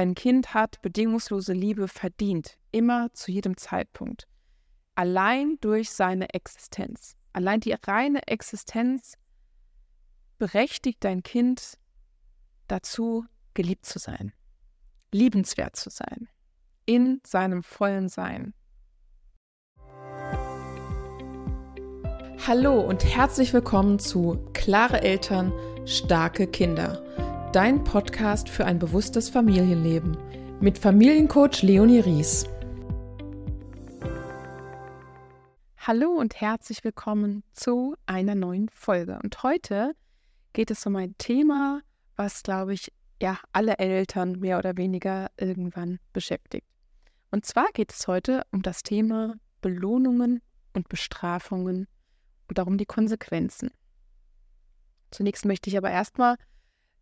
[0.00, 4.26] Dein Kind hat bedingungslose Liebe verdient, immer zu jedem Zeitpunkt.
[4.94, 7.18] Allein durch seine Existenz.
[7.34, 9.18] Allein die reine Existenz
[10.38, 11.74] berechtigt dein Kind
[12.66, 14.32] dazu, geliebt zu sein,
[15.12, 16.30] liebenswert zu sein,
[16.86, 18.54] in seinem vollen Sein.
[22.46, 25.52] Hallo und herzlich willkommen zu Klare Eltern,
[25.84, 27.04] starke Kinder
[27.52, 30.16] dein Podcast für ein bewusstes Familienleben
[30.60, 32.44] mit Familiencoach Leonie Ries.
[35.78, 39.18] Hallo und herzlich willkommen zu einer neuen Folge.
[39.24, 39.96] Und heute
[40.52, 41.80] geht es um ein Thema,
[42.14, 46.68] was, glaube ich, ja, alle Eltern mehr oder weniger irgendwann beschäftigt.
[47.32, 50.40] Und zwar geht es heute um das Thema Belohnungen
[50.72, 51.88] und Bestrafungen
[52.48, 53.72] und darum die Konsequenzen.
[55.10, 56.36] Zunächst möchte ich aber erstmal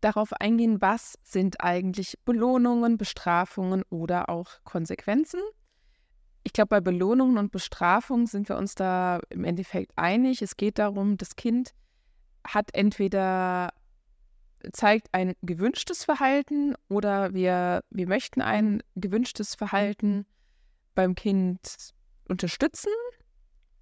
[0.01, 5.39] darauf eingehen, was sind eigentlich Belohnungen, Bestrafungen oder auch Konsequenzen.
[6.43, 10.41] Ich glaube, bei Belohnungen und Bestrafungen sind wir uns da im Endeffekt einig.
[10.41, 11.71] Es geht darum, das Kind
[12.45, 13.69] hat entweder
[14.73, 20.25] zeigt ein gewünschtes Verhalten oder wir, wir möchten ein gewünschtes Verhalten
[20.95, 21.59] beim Kind
[22.27, 22.91] unterstützen.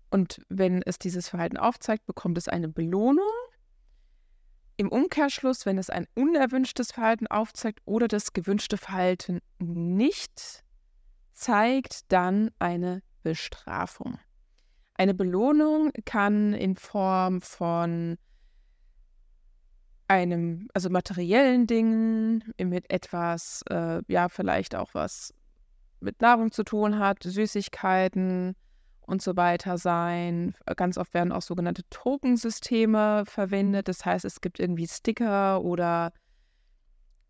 [0.10, 3.26] Und wenn es dieses Verhalten aufzeigt, bekommt es eine Belohnung.
[4.78, 10.64] Im Umkehrschluss, wenn es ein unerwünschtes Verhalten aufzeigt oder das gewünschte Verhalten nicht
[11.34, 14.20] zeigt, dann eine Bestrafung.
[14.94, 18.18] Eine Belohnung kann in Form von
[20.08, 25.34] einem, also materiellen Dingen, mit etwas, äh, ja, vielleicht auch was
[26.00, 28.56] mit Nahrung zu tun hat, Süßigkeiten,
[29.08, 30.54] und so weiter sein.
[30.76, 33.88] Ganz oft werden auch sogenannte Tokensysteme verwendet.
[33.88, 36.12] Das heißt, es gibt irgendwie Sticker oder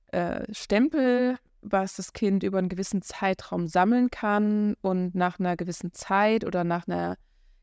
[0.08, 4.76] äh, Stempel, was das Kind über einen gewissen Zeitraum sammeln kann.
[4.82, 7.16] Und nach einer gewissen Zeit oder nach einer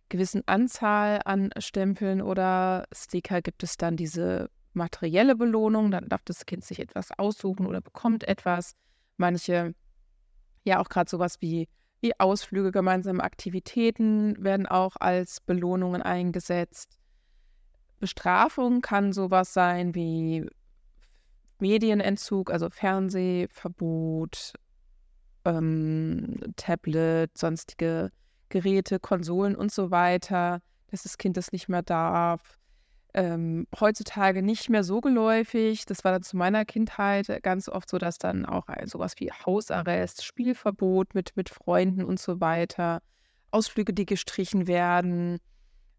[0.09, 5.91] gewissen Anzahl an Stempeln oder Sticker gibt es dann diese materielle Belohnung.
[5.91, 8.75] Dann darf das Kind sich etwas aussuchen oder bekommt etwas.
[9.17, 9.75] Manche,
[10.62, 11.69] ja auch gerade sowas wie
[12.04, 16.98] wie Ausflüge, gemeinsame Aktivitäten werden auch als Belohnungen eingesetzt.
[17.98, 20.47] Bestrafung kann sowas sein wie
[21.60, 24.53] Medienentzug, also Fernsehverbot,
[25.47, 28.10] ähm, Tablet, sonstige
[28.50, 32.59] Geräte, Konsolen und so weiter, dass das Kind das nicht mehr darf
[33.14, 35.86] ähm, heutzutage nicht mehr so geläufig.
[35.86, 39.30] Das war dann zu meiner Kindheit ganz oft so, dass dann auch ein, sowas wie
[39.30, 43.00] Hausarrest, Spielverbot mit, mit Freunden und so weiter,
[43.50, 45.38] Ausflüge, die gestrichen werden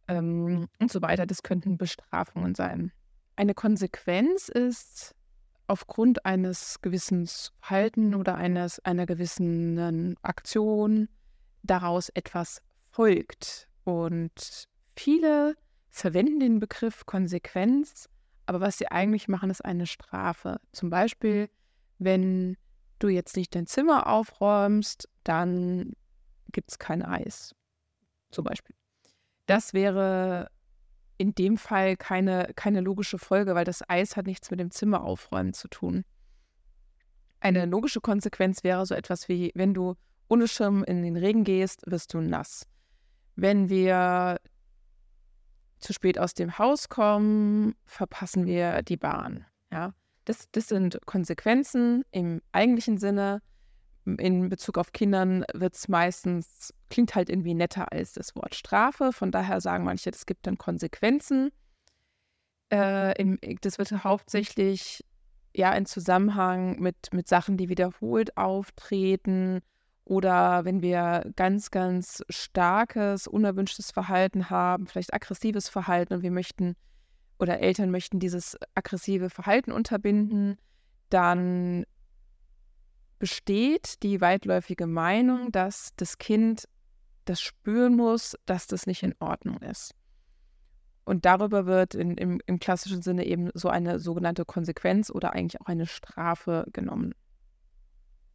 [0.08, 2.92] ähm, und so weiter, das könnten Bestrafungen sein.
[3.38, 5.16] Eine Konsequenz ist
[5.68, 7.28] aufgrund eines gewissen
[7.60, 11.10] Verhalten oder eines, einer gewissen Aktion
[11.64, 12.62] daraus etwas
[12.92, 13.68] folgt.
[13.84, 15.56] Und viele
[15.96, 18.10] verwenden den Begriff Konsequenz,
[18.46, 20.60] aber was sie eigentlich machen, ist eine Strafe.
[20.74, 21.50] Zum Beispiel,
[22.00, 22.58] wenn
[23.00, 25.94] du jetzt nicht dein Zimmer aufräumst, dann
[26.52, 27.56] gibt es kein Eis.
[28.32, 28.76] Zum Beispiel.
[29.46, 30.50] Das wäre
[31.18, 35.02] in dem Fall keine, keine logische Folge, weil das Eis hat nichts mit dem Zimmer
[35.02, 36.04] aufräumen zu tun.
[37.40, 39.96] Eine logische Konsequenz wäre so etwas wie, wenn du
[40.28, 42.68] ohne Schirm in den Regen gehst, wirst du nass.
[43.38, 44.40] Wenn wir
[45.86, 49.46] zu spät aus dem Haus kommen, verpassen wir die Bahn.
[49.72, 49.94] Ja,
[50.26, 53.42] das, das sind Konsequenzen im eigentlichen Sinne.
[54.06, 59.12] In Bezug auf Kindern wird es meistens, klingt halt irgendwie netter als das Wort Strafe.
[59.14, 61.52] Von daher sagen manche, es gibt dann Konsequenzen.
[62.72, 65.04] Äh, im, das wird hauptsächlich
[65.56, 69.62] ja in Zusammenhang mit, mit Sachen, die wiederholt auftreten
[70.06, 76.76] oder wenn wir ganz, ganz starkes, unerwünschtes Verhalten haben, vielleicht aggressives Verhalten und wir möchten
[77.40, 80.58] oder Eltern möchten dieses aggressive Verhalten unterbinden,
[81.10, 81.86] dann
[83.18, 86.66] besteht die weitläufige Meinung, dass das Kind
[87.26, 89.96] das spüren muss, dass das nicht in Ordnung ist.
[91.04, 95.62] Und darüber wird in, im, im klassischen Sinne eben so eine sogenannte Konsequenz oder eigentlich
[95.62, 97.14] auch eine Strafe genommen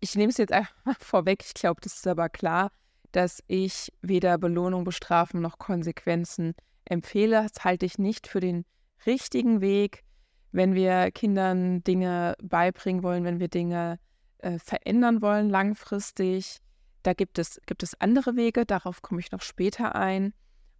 [0.00, 2.70] ich nehme es jetzt einfach vorweg, ich glaube, das ist aber klar,
[3.12, 6.54] dass ich weder Belohnung, Bestrafen noch Konsequenzen
[6.84, 7.46] empfehle.
[7.52, 8.64] Das halte ich nicht für den
[9.06, 10.04] richtigen Weg,
[10.52, 13.98] wenn wir Kindern Dinge beibringen wollen, wenn wir Dinge
[14.38, 16.58] äh, verändern wollen langfristig.
[17.02, 20.32] Da gibt es, gibt es andere Wege, darauf komme ich noch später ein.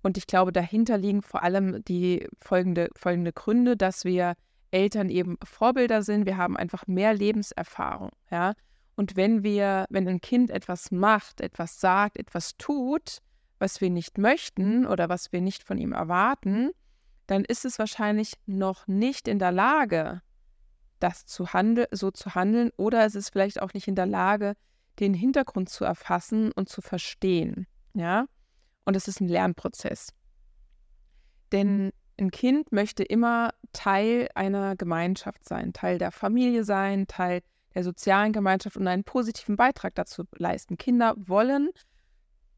[0.02, 4.34] Und ich glaube, dahinter liegen vor allem die folgende, folgende Gründe, dass wir
[4.70, 6.26] Eltern eben Vorbilder sind.
[6.26, 8.10] Wir haben einfach mehr Lebenserfahrung.
[8.30, 8.54] Ja?
[9.00, 13.22] Und wenn wir, wenn ein Kind etwas macht, etwas sagt, etwas tut,
[13.58, 16.72] was wir nicht möchten oder was wir nicht von ihm erwarten,
[17.26, 20.20] dann ist es wahrscheinlich noch nicht in der Lage,
[20.98, 24.52] das zu handel so zu handeln oder es ist vielleicht auch nicht in der Lage,
[24.98, 27.66] den Hintergrund zu erfassen und zu verstehen.
[27.94, 28.26] Ja?
[28.84, 30.12] Und es ist ein Lernprozess.
[31.52, 37.40] Denn ein Kind möchte immer Teil einer Gemeinschaft sein, Teil der Familie sein, Teil
[37.74, 40.76] der sozialen Gemeinschaft und einen positiven Beitrag dazu leisten.
[40.76, 41.70] Kinder wollen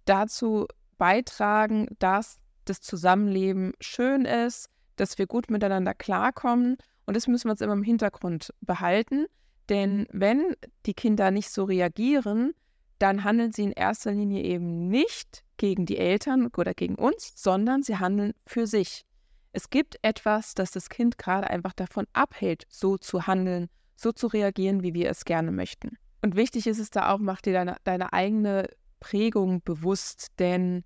[0.05, 0.67] dazu
[0.99, 6.77] beitragen, dass das Zusammenleben schön ist, dass wir gut miteinander klarkommen.
[7.07, 9.27] Und das müssen wir uns immer im Hintergrund behalten.
[9.69, 10.07] Denn mhm.
[10.13, 10.57] wenn
[10.87, 12.55] die Kinder nicht so reagieren,
[12.99, 17.83] dann handeln sie in erster Linie eben nicht gegen die Eltern oder gegen uns, sondern
[17.83, 19.05] sie handeln für sich.
[19.53, 23.69] Es gibt etwas, das das Kind gerade einfach davon abhält, so zu handeln,
[24.03, 25.97] so zu reagieren, wie wir es gerne möchten.
[26.21, 28.69] Und wichtig ist es da auch, mach dir deine, deine eigene
[29.01, 30.85] Prägung bewusst, denn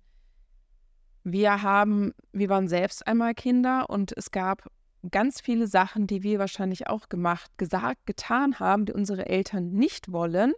[1.23, 4.67] wir haben, wir waren selbst einmal Kinder und es gab
[5.11, 10.11] ganz viele Sachen, die wir wahrscheinlich auch gemacht, gesagt, getan haben, die unsere Eltern nicht
[10.11, 10.53] wollen.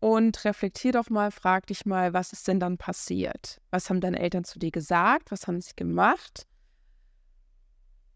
[0.00, 3.60] Und reflektier doch mal, frag dich mal, was ist denn dann passiert?
[3.70, 5.30] Was haben deine Eltern zu dir gesagt?
[5.30, 6.46] Was haben sie gemacht?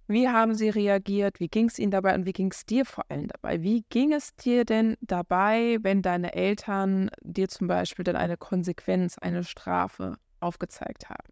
[0.08, 1.38] Wie haben sie reagiert?
[1.38, 3.62] Wie ging es ihnen dabei und wie ging es dir vor allem dabei?
[3.62, 9.18] Wie ging es dir denn dabei, wenn deine Eltern dir zum Beispiel dann eine Konsequenz,
[9.18, 11.28] eine Strafe aufgezeigt haben?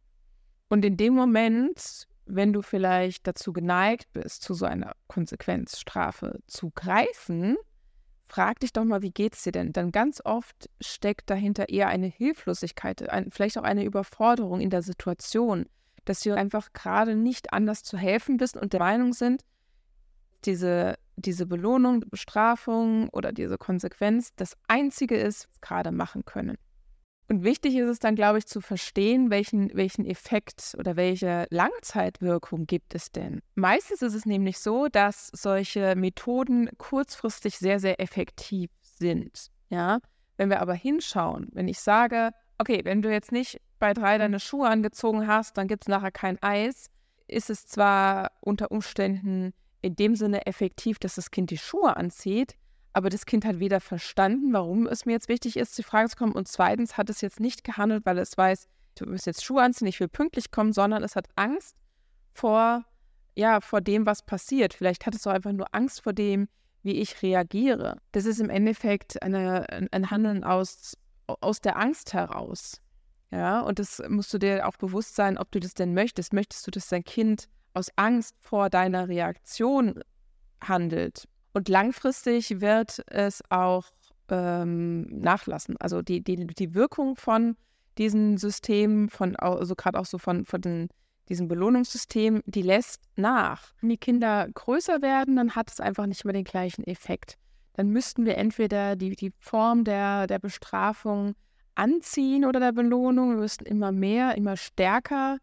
[0.69, 6.71] Und in dem Moment wenn du vielleicht dazu geneigt bist, zu so einer Konsequenzstrafe zu
[6.71, 7.57] greifen,
[8.27, 9.73] frag dich doch mal, wie geht's dir denn?
[9.73, 14.83] Dann ganz oft steckt dahinter eher eine Hilflosigkeit, ein, vielleicht auch eine Überforderung in der
[14.83, 15.67] Situation,
[16.07, 19.43] dass wir einfach gerade nicht anders zu helfen wissen und der Meinung sind,
[20.45, 26.57] diese, diese Belohnung, Bestrafung oder diese Konsequenz das Einzige ist, was wir gerade machen können.
[27.29, 32.67] Und wichtig ist es dann, glaube ich, zu verstehen, welchen, welchen Effekt oder welche Langzeitwirkung
[32.67, 33.41] gibt es denn.
[33.57, 39.49] Meistens ist es nämlich so, dass solche Methoden kurzfristig sehr, sehr effektiv sind.
[39.71, 39.99] Ja,
[40.37, 44.41] wenn wir aber hinschauen, wenn ich sage, okay, wenn du jetzt nicht bei drei deine
[44.41, 46.91] Schuhe angezogen hast, dann gibt es nachher kein Eis,
[47.29, 49.53] ist es zwar unter Umständen
[49.83, 52.57] in dem Sinne effektiv, dass das Kind die Schuhe anzieht,
[52.93, 56.17] aber das Kind hat weder verstanden, warum es mir jetzt wichtig ist, die Frage zu
[56.17, 56.33] kommen.
[56.33, 59.87] Und zweitens hat es jetzt nicht gehandelt, weil es weiß, du musst jetzt Schuhe anziehen,
[59.87, 61.77] ich will pünktlich kommen, sondern es hat Angst
[62.33, 62.87] vor,
[63.35, 64.73] ja, vor dem, was passiert.
[64.73, 66.49] Vielleicht hat es auch einfach nur Angst vor dem,
[66.83, 67.99] wie ich reagiere.
[68.13, 70.97] Das ist im Endeffekt eine, ein Handeln aus,
[71.27, 72.81] aus der Angst heraus.
[73.31, 76.33] Ja, und das musst du dir auch bewusst sein, ob du das denn möchtest.
[76.33, 80.01] Möchtest du, dass dein Kind aus Angst vor deiner Reaktion
[80.63, 81.29] handelt?
[81.53, 83.87] Und langfristig wird es auch
[84.29, 85.77] ähm, nachlassen.
[85.79, 87.57] Also die, die, die Wirkung von
[87.99, 90.89] diesen Systemen, von also gerade auch so von, von den,
[91.29, 93.73] diesem Belohnungssystem, die lässt nach.
[93.81, 97.39] Wenn die Kinder größer werden, dann hat es einfach nicht mehr den gleichen Effekt.
[97.73, 101.35] Dann müssten wir entweder die, die Form der, der Bestrafung
[101.77, 103.31] anziehen oder der Belohnung.
[103.31, 105.39] Wir müssten immer mehr, immer stärker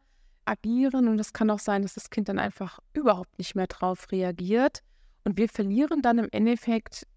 [0.45, 1.07] agieren.
[1.07, 4.83] Und es kann auch sein, dass das Kind dann einfach überhaupt nicht mehr drauf reagiert
[5.23, 7.07] und wir verlieren dann im Endeffekt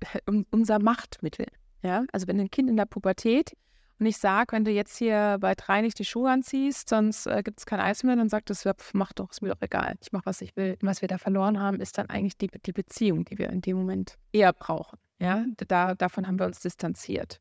[0.00, 1.46] äh, unser Machtmittel.
[1.82, 2.04] Ja?
[2.12, 3.56] Also wenn ein Kind in der Pubertät
[3.98, 7.42] und ich sage, wenn du jetzt hier bei drei nicht die Schuhe anziehst, sonst äh,
[7.42, 9.96] gibt es kein Eis mehr, dann sagt es, mach doch, ist mir doch egal.
[10.02, 10.76] Ich mache, was ich will.
[10.82, 13.62] Und was wir da verloren haben, ist dann eigentlich die, die Beziehung, die wir in
[13.62, 14.98] dem Moment eher brauchen.
[15.18, 15.46] Ja?
[15.68, 17.40] Da, davon haben wir uns distanziert.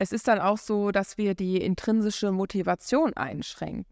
[0.00, 3.84] Es ist dann auch so, dass wir die intrinsische Motivation einschränken.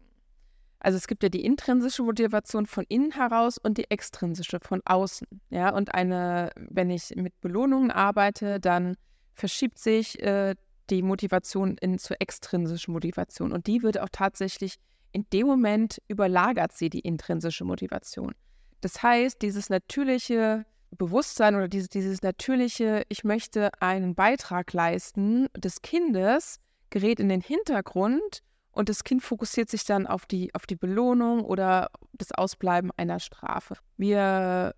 [0.79, 5.27] Also es gibt ja die intrinsische Motivation von innen heraus und die extrinsische von außen.
[5.49, 8.95] Ja, und eine, wenn ich mit Belohnungen arbeite, dann
[9.33, 10.55] verschiebt sich äh,
[10.89, 13.51] die Motivation in zur extrinsischen Motivation.
[13.51, 14.75] Und die wird auch tatsächlich
[15.11, 18.33] in dem Moment überlagert sie die intrinsische Motivation.
[18.79, 25.81] Das heißt, dieses natürliche Bewusstsein oder dieses, dieses natürliche, ich möchte einen Beitrag leisten des
[25.81, 28.41] Kindes, gerät in den Hintergrund
[28.71, 33.19] und das Kind fokussiert sich dann auf die, auf die Belohnung oder das Ausbleiben einer
[33.19, 33.75] Strafe.
[33.97, 34.75] Wir,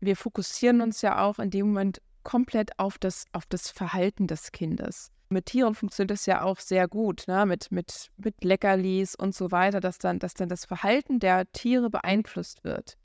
[0.00, 4.52] wir fokussieren uns ja auch in dem Moment komplett auf das, auf das Verhalten des
[4.52, 5.10] Kindes.
[5.30, 7.44] Mit Tieren funktioniert das ja auch sehr gut, ne?
[7.44, 11.90] mit, mit, mit Leckerlis und so weiter, dass dann, dass dann das Verhalten der Tiere
[11.90, 12.96] beeinflusst wird.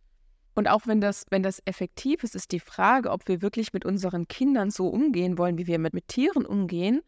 [0.56, 3.86] Und auch wenn das, wenn das effektiv ist, ist die Frage, ob wir wirklich mit
[3.86, 7.02] unseren Kindern so umgehen wollen, wie wir mit, mit Tieren umgehen,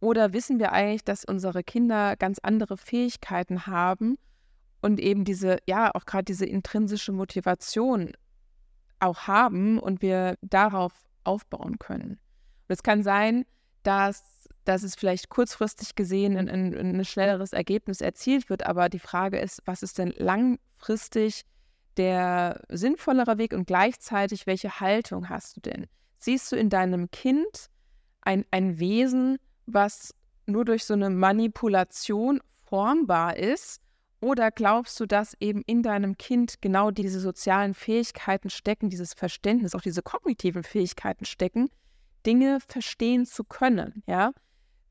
[0.00, 4.16] oder wissen wir eigentlich, dass unsere Kinder ganz andere Fähigkeiten haben
[4.80, 8.12] und eben diese, ja, auch gerade diese intrinsische Motivation
[8.98, 10.92] auch haben und wir darauf
[11.24, 12.18] aufbauen können?
[12.70, 13.44] es kann sein,
[13.82, 18.98] dass, dass es vielleicht kurzfristig gesehen ein, ein, ein schnelleres Ergebnis erzielt wird, aber die
[18.98, 21.42] Frage ist, was ist denn langfristig
[22.00, 25.86] der sinnvollere Weg und gleichzeitig, welche Haltung hast du denn?
[26.16, 27.68] Siehst du in deinem Kind
[28.22, 30.14] ein, ein Wesen, was
[30.46, 33.82] nur durch so eine Manipulation formbar ist?
[34.22, 39.74] Oder glaubst du, dass eben in deinem Kind genau diese sozialen Fähigkeiten stecken, dieses Verständnis,
[39.74, 41.68] auch diese kognitiven Fähigkeiten stecken,
[42.24, 44.32] Dinge verstehen zu können, ja?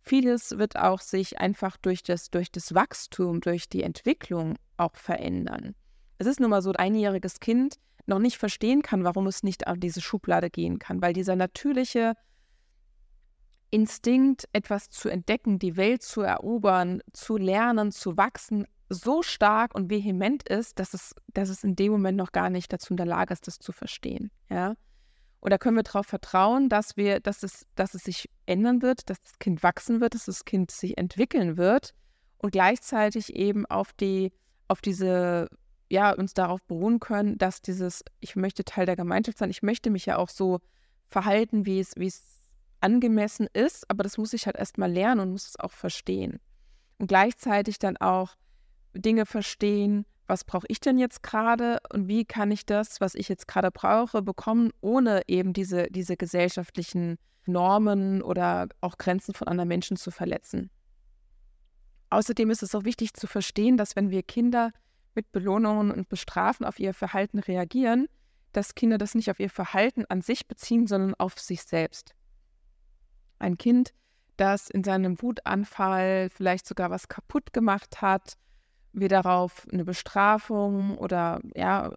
[0.01, 5.75] Vieles wird auch sich einfach durch das, durch das Wachstum, durch die Entwicklung auch verändern.
[6.19, 9.67] Es ist nun mal so, ein einjähriges Kind noch nicht verstehen kann, warum es nicht
[9.67, 12.13] auf diese Schublade gehen kann, weil dieser natürliche
[13.71, 19.89] Instinkt, etwas zu entdecken, die Welt zu erobern, zu lernen, zu wachsen, so stark und
[19.89, 23.05] vehement ist, dass es, dass es in dem Moment noch gar nicht dazu in der
[23.05, 24.31] Lage ist, das zu verstehen.
[24.49, 24.75] Ja?
[25.39, 29.09] Und da können wir darauf vertrauen, dass wir, dass es, dass es sich ändern wird,
[29.09, 31.93] dass das Kind wachsen wird, dass das Kind sich entwickeln wird
[32.39, 34.33] und gleichzeitig eben auf die,
[34.67, 35.47] auf diese,
[35.89, 39.89] ja, uns darauf beruhen können, dass dieses, ich möchte Teil der Gemeinschaft sein, ich möchte
[39.89, 40.59] mich ja auch so
[41.07, 42.39] verhalten, wie es, wie es
[42.79, 46.39] angemessen ist, aber das muss ich halt erstmal lernen und muss es auch verstehen.
[46.97, 48.35] Und gleichzeitig dann auch
[48.93, 53.27] Dinge verstehen, was brauche ich denn jetzt gerade und wie kann ich das, was ich
[53.27, 59.67] jetzt gerade brauche, bekommen, ohne eben diese, diese gesellschaftlichen Normen oder auch Grenzen von anderen
[59.67, 60.69] Menschen zu verletzen.
[62.11, 64.71] Außerdem ist es auch wichtig zu verstehen, dass wenn wir Kinder
[65.19, 68.07] mit Belohnungen und Bestrafen auf ihr Verhalten reagieren,
[68.53, 72.15] dass Kinder das nicht auf ihr Verhalten an sich beziehen, sondern auf sich selbst.
[73.37, 73.93] Ein Kind,
[74.37, 78.37] das in seinem Wutanfall vielleicht sogar was kaputt gemacht hat,
[78.93, 81.91] wir darauf eine Bestrafung oder ja,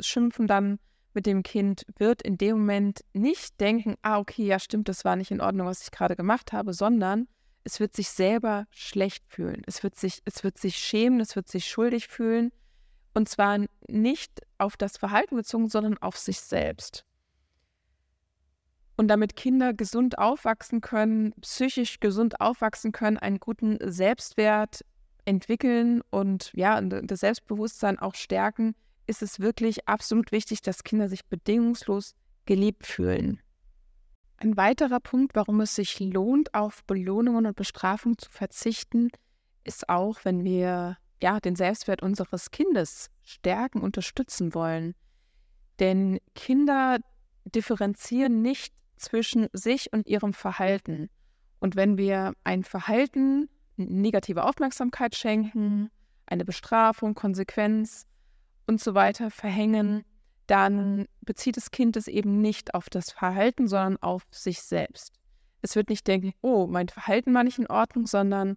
[0.00, 0.78] schimpfen dann
[1.12, 5.16] mit dem Kind, wird in dem Moment nicht denken, ah, okay, ja, stimmt, das war
[5.16, 7.28] nicht in Ordnung, was ich gerade gemacht habe, sondern
[7.64, 9.62] es wird sich selber schlecht fühlen.
[9.66, 12.52] Es wird sich, es wird sich schämen, es wird sich schuldig fühlen.
[13.14, 17.04] Und zwar nicht auf das Verhalten bezogen, sondern auf sich selbst.
[18.96, 24.84] Und damit Kinder gesund aufwachsen können, psychisch gesund aufwachsen können, einen guten Selbstwert
[25.24, 28.74] entwickeln und ja, das Selbstbewusstsein auch stärken,
[29.06, 32.14] ist es wirklich absolut wichtig, dass Kinder sich bedingungslos
[32.46, 33.40] geliebt fühlen.
[34.44, 39.08] Ein weiterer Punkt, warum es sich lohnt, auf Belohnungen und Bestrafung zu verzichten,
[39.64, 44.94] ist auch, wenn wir ja den Selbstwert unseres Kindes stärken, unterstützen wollen.
[45.80, 46.98] Denn Kinder
[47.46, 51.08] differenzieren nicht zwischen sich und ihrem Verhalten.
[51.58, 53.48] Und wenn wir ein Verhalten
[53.78, 55.88] negative Aufmerksamkeit schenken,
[56.26, 58.04] eine Bestrafung, Konsequenz
[58.66, 60.04] und so weiter verhängen,
[60.46, 65.12] dann bezieht das Kind es eben nicht auf das Verhalten, sondern auf sich selbst.
[65.62, 68.56] Es wird nicht denken, oh, mein Verhalten war nicht in Ordnung, sondern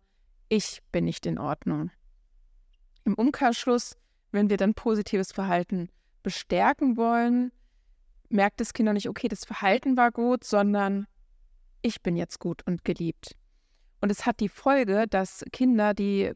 [0.50, 1.92] ich bin nicht in Ordnung.
[3.06, 3.96] Im Umkehrschluss,
[4.32, 5.90] wenn wir dann positives Verhalten
[6.24, 7.52] bestärken wollen,
[8.30, 11.08] merkt das Kind noch nicht, okay, das Verhalten war gut, sondern
[11.82, 13.36] ich bin jetzt gut und geliebt.
[14.02, 16.34] Und es hat die Folge, dass Kinder, die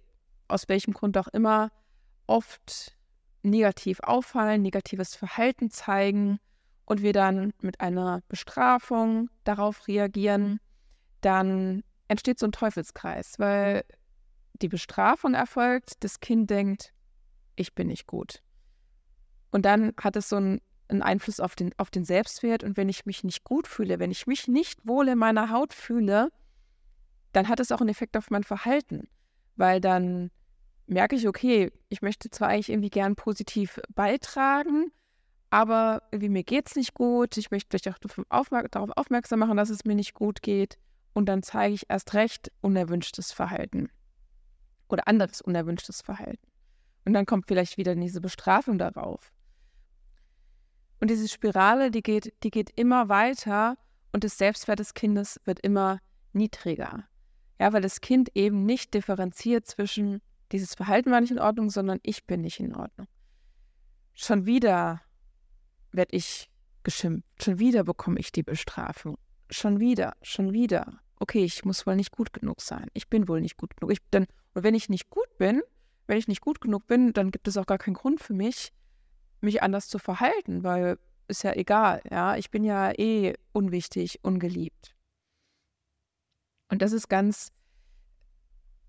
[0.48, 1.72] aus welchem Grund auch immer
[2.28, 2.98] oft
[3.44, 6.40] negativ auffallen, negatives Verhalten zeigen
[6.86, 10.60] und wir dann mit einer Bestrafung darauf reagieren,
[11.22, 13.84] dann entsteht so ein Teufelskreis, weil
[14.62, 16.94] die Bestrafung erfolgt, das Kind denkt,
[17.56, 18.44] ich bin nicht gut.
[19.52, 23.06] Und dann hat es so einen, Einfluss auf den, auf den Selbstwert und wenn ich
[23.06, 26.30] mich nicht gut fühle, wenn ich mich nicht wohl in meiner Haut fühle,
[27.32, 29.08] dann hat es auch einen Effekt auf mein Verhalten,
[29.56, 30.32] weil dann
[30.88, 34.92] merke ich, okay, ich möchte zwar eigentlich irgendwie gern positiv beitragen,
[35.50, 37.90] aber irgendwie mir geht es nicht gut, ich möchte vielleicht
[38.30, 40.78] auch darauf aufmerksam machen, dass es mir nicht gut geht
[41.14, 43.90] und dann zeige ich erst recht unerwünschtes Verhalten
[44.90, 46.48] oder anderes unerwünschtes Verhalten.
[47.06, 49.32] Und dann kommt vielleicht wieder diese Bestrafung darauf.
[51.00, 53.78] Und diese Spirale, die geht, die geht immer weiter
[54.12, 56.00] und das Selbstwert des Kindes wird immer
[56.34, 57.06] niedriger.
[57.60, 62.00] Ja, weil das Kind eben nicht differenziert zwischen dieses Verhalten war nicht in Ordnung, sondern
[62.04, 63.08] ich bin nicht in Ordnung.
[64.14, 65.02] Schon wieder
[65.92, 66.50] werde ich
[66.84, 67.44] geschimpft.
[67.44, 69.18] Schon wieder bekomme ich die Bestrafung.
[69.50, 71.00] Schon wieder, schon wieder.
[71.20, 72.88] Okay, ich muss wohl nicht gut genug sein.
[72.94, 73.92] Ich bin wohl nicht gut genug.
[73.92, 75.62] Ich, dann, und wenn ich nicht gut bin,
[76.08, 78.74] wenn ich nicht gut genug bin, dann gibt es auch gar keinen Grund für mich,
[79.40, 82.02] mich anders zu verhalten, weil ist ja egal.
[82.10, 84.96] Ja, ich bin ja eh unwichtig, ungeliebt.
[86.70, 87.52] Und das ist ganz,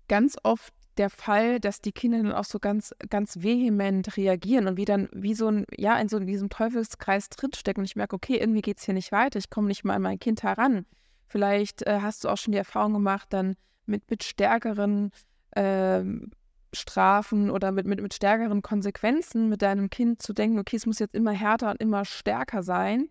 [0.07, 4.77] ganz oft der Fall, dass die Kinder dann auch so ganz, ganz vehement reagieren und
[4.77, 8.15] wie dann wie so ein, ja, in so in diesem Teufelskreis drinstecken und ich merke,
[8.15, 10.85] okay, irgendwie geht es hier nicht weiter, ich komme nicht mal an mein Kind heran.
[11.27, 15.11] Vielleicht äh, hast du auch schon die Erfahrung gemacht, dann mit, mit stärkeren
[15.55, 16.31] ähm,
[16.73, 20.99] Strafen oder mit, mit, mit stärkeren Konsequenzen mit deinem Kind zu denken, okay, es muss
[20.99, 23.09] jetzt immer härter und immer stärker sein.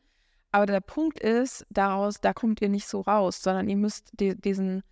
[0.51, 4.39] Aber der Punkt ist, daraus, da kommt ihr nicht so raus, sondern ihr müsst die,
[4.39, 4.83] diesen,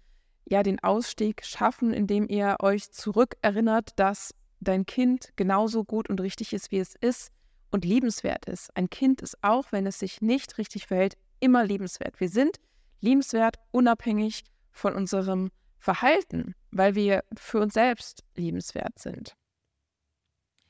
[0.50, 6.52] ja, den Ausstieg schaffen, indem ihr euch zurückerinnert, dass dein Kind genauso gut und richtig
[6.52, 7.30] ist, wie es ist
[7.70, 8.76] und liebenswert ist.
[8.76, 12.20] Ein Kind ist auch, wenn es sich nicht richtig verhält, immer liebenswert.
[12.20, 12.58] Wir sind
[13.00, 14.42] liebenswert, unabhängig
[14.72, 19.34] von unserem Verhalten, weil wir für uns selbst liebenswert sind.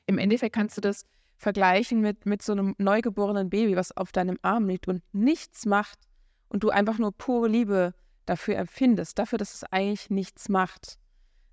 [0.05, 1.05] Im Endeffekt kannst du das
[1.37, 5.99] vergleichen mit, mit so einem neugeborenen Baby, was auf deinem Arm liegt und nichts macht
[6.49, 7.93] und du einfach nur pure Liebe
[8.25, 10.97] dafür empfindest, dafür, dass es eigentlich nichts macht.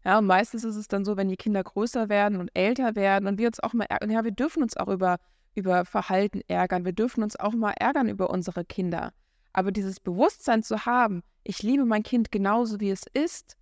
[0.05, 3.27] Ja, und meistens ist es dann so, wenn die Kinder größer werden und älter werden
[3.27, 5.19] und wir uns auch mal ärgern, ja, wir dürfen uns auch über,
[5.55, 9.13] über Verhalten ärgern, wir dürfen uns auch mal ärgern über unsere Kinder.
[9.53, 13.57] Aber dieses Bewusstsein zu haben, ich liebe mein Kind genauso, wie es ist,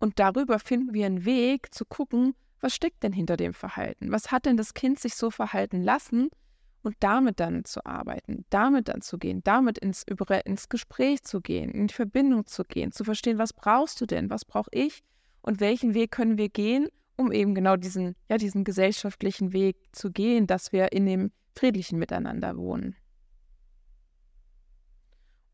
[0.00, 4.10] und darüber finden wir einen Weg zu gucken, was steckt denn hinter dem Verhalten?
[4.10, 6.30] Was hat denn das Kind sich so verhalten lassen?
[6.82, 10.04] Und damit dann zu arbeiten, damit dann zu gehen, damit ins,
[10.44, 14.30] ins Gespräch zu gehen, in die Verbindung zu gehen, zu verstehen, was brauchst du denn,
[14.30, 15.02] was brauche ich
[15.42, 20.12] und welchen Weg können wir gehen, um eben genau diesen, ja, diesen gesellschaftlichen Weg zu
[20.12, 22.94] gehen, dass wir in dem friedlichen Miteinander wohnen.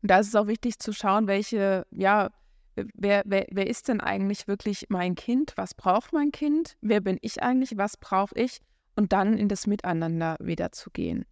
[0.03, 2.29] Und da ist es auch wichtig zu schauen, welche, ja,
[2.75, 5.53] wer, wer, wer ist denn eigentlich wirklich mein Kind?
[5.55, 6.77] Was braucht mein Kind?
[6.81, 7.75] Wer bin ich eigentlich?
[7.77, 8.59] Was brauche ich?
[8.95, 11.25] Und dann in das Miteinander wieder zu gehen.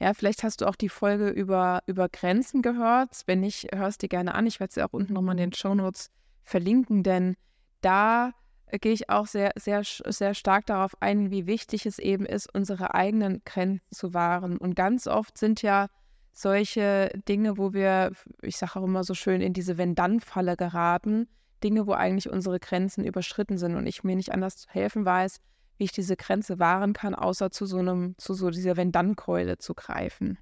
[0.00, 3.22] Ja, vielleicht hast du auch die Folge über, über Grenzen gehört.
[3.26, 4.46] Wenn nicht, hörst du gerne an.
[4.46, 6.10] Ich werde sie auch unten nochmal in den Show Notes
[6.42, 7.36] verlinken, denn
[7.80, 8.32] da
[8.72, 12.94] gehe ich auch sehr, sehr, sehr stark darauf ein, wie wichtig es eben ist, unsere
[12.94, 14.58] eigenen Grenzen zu wahren.
[14.58, 15.88] Und ganz oft sind ja
[16.32, 21.28] solche Dinge, wo wir, ich sage auch immer so schön, in diese Wenn-Dann-Falle geraten.
[21.64, 25.40] Dinge, wo eigentlich unsere Grenzen überschritten sind und ich mir nicht anders zu helfen weiß,
[25.78, 29.74] wie ich diese Grenze wahren kann, außer zu so einem, zu so dieser Wenn-Dann-Keule zu
[29.74, 30.38] greifen.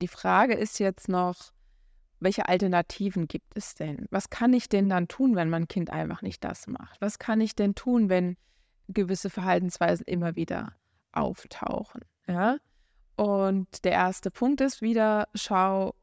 [0.00, 1.52] Die Frage ist jetzt noch,
[2.20, 4.06] welche Alternativen gibt es denn?
[4.10, 7.00] Was kann ich denn dann tun, wenn mein Kind einfach nicht das macht?
[7.00, 8.36] Was kann ich denn tun, wenn
[8.88, 10.74] gewisse Verhaltensweisen immer wieder
[11.12, 12.02] auftauchen?
[12.26, 12.56] Ja?
[13.16, 15.94] Und der erste Punkt ist wieder, schau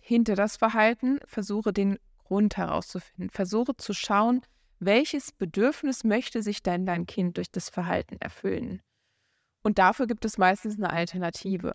[0.00, 3.30] hinter das Verhalten, versuche den Grund herauszufinden.
[3.30, 4.42] Versuche zu schauen,
[4.78, 8.82] welches Bedürfnis möchte sich denn dein Kind durch das Verhalten erfüllen.
[9.62, 11.74] Und dafür gibt es meistens eine Alternative.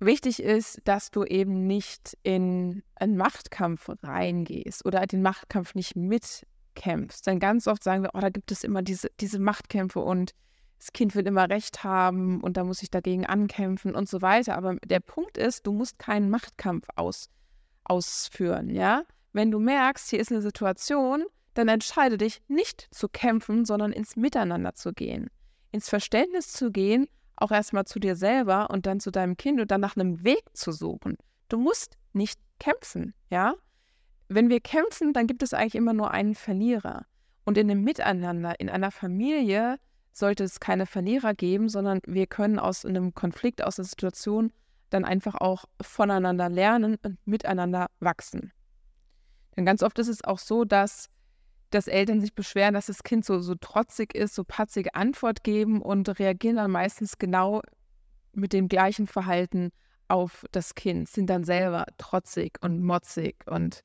[0.00, 7.24] Wichtig ist, dass du eben nicht in einen Machtkampf reingehst oder den Machtkampf nicht mitkämpfst.
[7.24, 10.34] Denn ganz oft sagen wir, oh, da gibt es immer diese, diese Machtkämpfe und
[10.78, 14.56] das Kind wird immer Recht haben und da muss ich dagegen ankämpfen und so weiter.
[14.56, 17.30] Aber der Punkt ist, du musst keinen Machtkampf aus,
[17.84, 19.04] ausführen, ja?
[19.32, 24.16] Wenn du merkst, hier ist eine Situation, dann entscheide dich nicht zu kämpfen, sondern ins
[24.16, 25.28] Miteinander zu gehen,
[25.70, 29.70] ins Verständnis zu gehen, auch erstmal zu dir selber und dann zu deinem Kind und
[29.70, 31.16] dann nach einem Weg zu suchen.
[31.48, 33.54] Du musst nicht kämpfen, ja?
[34.28, 37.04] Wenn wir kämpfen, dann gibt es eigentlich immer nur einen Verlierer.
[37.44, 39.78] Und in dem Miteinander, in einer Familie,
[40.12, 44.52] sollte es keine Verlierer geben, sondern wir können aus einem Konflikt, aus einer Situation
[44.90, 48.52] dann einfach auch voneinander lernen und miteinander wachsen.
[49.56, 51.08] Denn ganz oft ist es auch so, dass,
[51.70, 55.82] dass Eltern sich beschweren, dass das Kind so, so trotzig ist, so patzige Antwort geben
[55.82, 57.62] und reagieren dann meistens genau
[58.32, 59.70] mit dem gleichen Verhalten
[60.08, 63.82] auf das Kind, sind dann selber trotzig und motzig und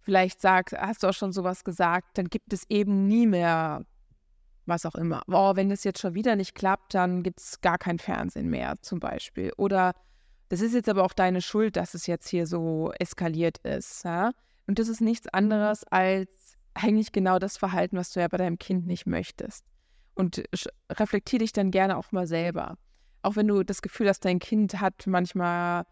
[0.00, 3.84] vielleicht sagt, hast du auch schon sowas gesagt, dann gibt es eben nie mehr
[4.66, 5.22] was auch immer.
[5.28, 8.74] Oh, wenn das jetzt schon wieder nicht klappt, dann gibt es gar kein Fernsehen mehr
[8.80, 9.52] zum Beispiel.
[9.56, 9.92] Oder
[10.48, 14.04] das ist jetzt aber auch deine Schuld, dass es jetzt hier so eskaliert ist.
[14.04, 14.32] Ja?
[14.66, 15.88] Und das ist nichts anderes mhm.
[15.90, 16.30] als
[16.74, 19.64] eigentlich genau das Verhalten, was du ja bei deinem Kind nicht möchtest.
[20.14, 20.42] Und
[20.90, 22.76] reflektier dich dann gerne auch mal selber.
[23.22, 25.84] Auch wenn du das Gefühl hast, dein Kind hat manchmal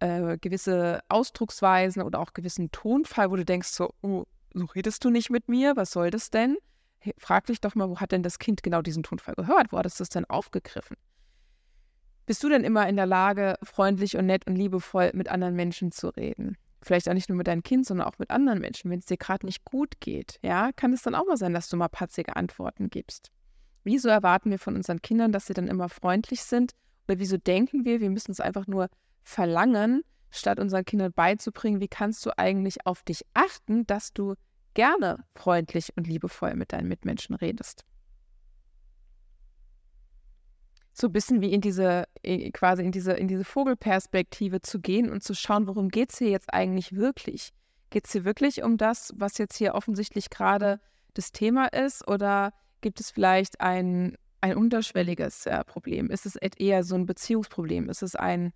[0.00, 5.10] äh, gewisse Ausdrucksweisen oder auch gewissen Tonfall, wo du denkst so, oh, so redest du
[5.10, 6.56] nicht mit mir, was soll das denn?
[7.16, 9.72] frag dich doch mal, wo hat denn das Kind genau diesen Tonfall gehört?
[9.72, 10.96] Wo hat es das denn aufgegriffen?
[12.26, 15.92] Bist du denn immer in der Lage, freundlich und nett und liebevoll mit anderen Menschen
[15.92, 16.56] zu reden?
[16.82, 18.90] Vielleicht auch nicht nur mit deinem Kind, sondern auch mit anderen Menschen.
[18.90, 21.68] Wenn es dir gerade nicht gut geht, ja, kann es dann auch mal sein, dass
[21.68, 23.30] du mal patzige Antworten gibst.
[23.84, 26.72] Wieso erwarten wir von unseren Kindern, dass sie dann immer freundlich sind?
[27.08, 28.88] Oder wieso denken wir, wir müssen es einfach nur
[29.22, 34.34] verlangen, statt unseren Kindern beizubringen, wie kannst du eigentlich auf dich achten, dass du
[34.74, 37.84] gerne freundlich und liebevoll mit deinen Mitmenschen redest.
[41.00, 42.04] So ein bisschen wie in diese,
[42.52, 46.30] quasi in diese, in diese Vogelperspektive zu gehen und zu schauen, worum geht es hier
[46.30, 47.50] jetzt eigentlich wirklich?
[47.90, 50.80] Geht es hier wirklich um das, was jetzt hier offensichtlich gerade
[51.14, 52.06] das Thema ist?
[52.08, 56.10] Oder gibt es vielleicht ein, ein unterschwelliges äh, Problem?
[56.10, 57.88] Ist es eher so ein Beziehungsproblem?
[57.88, 58.52] Ist es ein,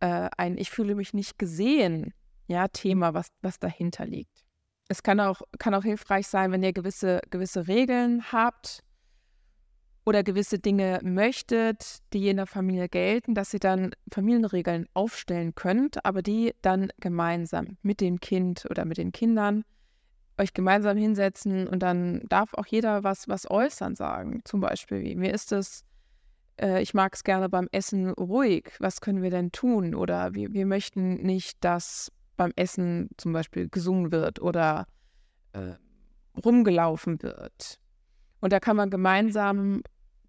[0.00, 2.14] äh, ein Ich fühle mich nicht gesehen,
[2.46, 4.44] ja, Thema, was, was dahinter liegt?
[4.88, 8.83] Es kann auch, kann auch hilfreich sein, wenn ihr gewisse, gewisse Regeln habt,
[10.04, 16.04] oder gewisse Dinge möchtet, die in der Familie gelten, dass ihr dann Familienregeln aufstellen könnt,
[16.04, 19.64] aber die dann gemeinsam mit dem Kind oder mit den Kindern
[20.36, 24.42] euch gemeinsam hinsetzen und dann darf auch jeder was, was äußern sagen.
[24.44, 25.84] Zum Beispiel, wie mir ist es,
[26.60, 29.94] äh, ich mag es gerne beim Essen ruhig, was können wir denn tun?
[29.94, 34.86] Oder wir, wir möchten nicht, dass beim Essen zum Beispiel gesungen wird oder
[35.52, 35.74] äh,
[36.44, 37.78] rumgelaufen wird.
[38.40, 39.82] Und da kann man gemeinsam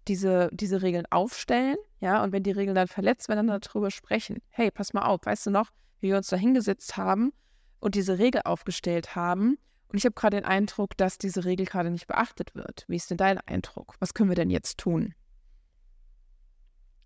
[0.08, 4.42] diese, diese Regeln aufstellen, ja, und wenn die Regeln dann verletzt werden, dann darüber sprechen.
[4.48, 7.32] Hey, pass mal auf, weißt du noch, wie wir uns da hingesetzt haben
[7.80, 11.90] und diese Regel aufgestellt haben und ich habe gerade den Eindruck, dass diese Regel gerade
[11.90, 12.84] nicht beachtet wird.
[12.88, 13.94] Wie ist denn dein Eindruck?
[14.00, 15.14] Was können wir denn jetzt tun?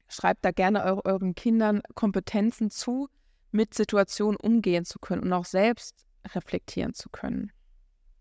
[0.08, 3.08] Schreibt da gerne eure, euren Kindern Kompetenzen zu,
[3.52, 7.52] mit Situationen umgehen zu können und auch selbst reflektieren zu können.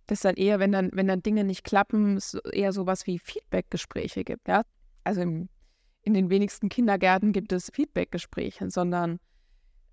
[0.09, 3.19] Das ist dann eher, wenn dann, wenn dann Dinge nicht klappen, es eher sowas wie
[3.19, 4.47] Feedbackgespräche gibt.
[4.47, 4.63] Ja?
[5.03, 5.49] Also im,
[6.01, 9.19] in den wenigsten Kindergärten gibt es Feedbackgespräche, sondern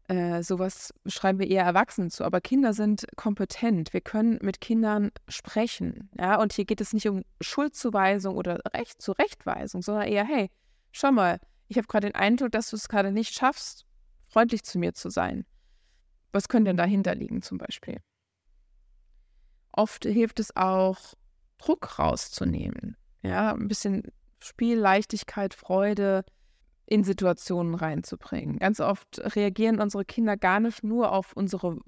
[0.09, 2.25] äh, sowas schreiben wir eher Erwachsenen zu.
[2.25, 3.93] Aber Kinder sind kompetent.
[3.93, 6.09] Wir können mit Kindern sprechen.
[6.19, 6.41] Ja?
[6.41, 10.49] Und hier geht es nicht um Schuldzuweisung oder Recht, Zurechtweisung, sondern eher, hey,
[10.93, 13.85] schau mal, ich habe gerade den Eindruck, dass du es gerade nicht schaffst,
[14.29, 15.45] freundlich zu mir zu sein.
[16.33, 17.99] Was könnte denn dahinter liegen zum Beispiel?
[19.77, 21.15] Oft hilft es auch,
[21.59, 22.97] Druck rauszunehmen.
[23.23, 24.03] Ja, ein bisschen
[24.41, 26.25] Spiel, Leichtigkeit, Freude
[26.87, 28.59] in Situationen reinzubringen.
[28.59, 31.79] Ganz oft reagieren unsere Kinder gar nicht nur auf unsere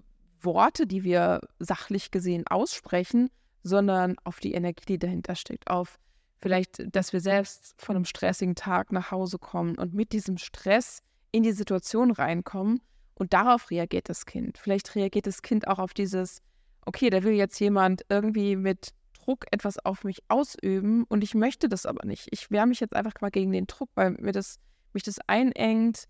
[0.40, 3.31] Worte, die wir sachlich gesehen aussprechen,
[3.62, 5.98] sondern auf die Energie, die dahinter steckt, auf
[6.40, 11.03] vielleicht, dass wir selbst von einem stressigen Tag nach Hause kommen und mit diesem Stress
[11.33, 12.81] in die Situation reinkommen
[13.14, 14.59] und darauf reagiert das Kind.
[14.59, 16.42] Vielleicht reagiert das Kind auch auf dieses,
[16.87, 21.69] okay, da will jetzt jemand irgendwie mit Druck etwas auf mich ausüben und ich möchte
[21.69, 22.29] das aber nicht.
[22.31, 24.59] Ich wehre mich jetzt einfach mal gegen den Druck, weil mir das,
[24.95, 26.05] mich das einengt,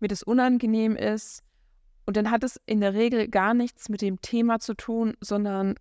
[0.00, 1.42] mir das unangenehm ist.
[2.06, 5.76] Und dann hat es in der Regel gar nichts mit dem Thema zu tun, sondern